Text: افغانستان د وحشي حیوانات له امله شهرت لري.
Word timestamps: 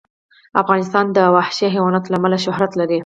افغانستان 0.61 1.05
د 1.17 1.19
وحشي 1.35 1.67
حیوانات 1.75 2.05
له 2.07 2.15
امله 2.19 2.37
شهرت 2.45 2.71
لري. 2.79 2.99